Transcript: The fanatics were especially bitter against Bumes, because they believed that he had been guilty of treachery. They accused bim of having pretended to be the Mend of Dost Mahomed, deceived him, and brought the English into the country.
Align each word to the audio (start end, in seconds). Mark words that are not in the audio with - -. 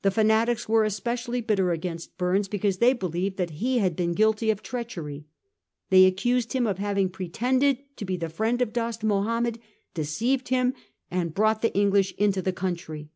The 0.00 0.10
fanatics 0.10 0.70
were 0.70 0.84
especially 0.84 1.42
bitter 1.42 1.70
against 1.70 2.16
Bumes, 2.16 2.48
because 2.48 2.78
they 2.78 2.94
believed 2.94 3.36
that 3.36 3.50
he 3.60 3.76
had 3.76 3.94
been 3.94 4.14
guilty 4.14 4.48
of 4.50 4.62
treachery. 4.62 5.26
They 5.90 6.06
accused 6.06 6.54
bim 6.54 6.66
of 6.66 6.78
having 6.78 7.10
pretended 7.10 7.84
to 7.98 8.06
be 8.06 8.16
the 8.16 8.32
Mend 8.38 8.62
of 8.62 8.72
Dost 8.72 9.04
Mahomed, 9.04 9.58
deceived 9.92 10.48
him, 10.48 10.72
and 11.10 11.34
brought 11.34 11.60
the 11.60 11.74
English 11.76 12.14
into 12.16 12.40
the 12.40 12.54
country. 12.54 13.10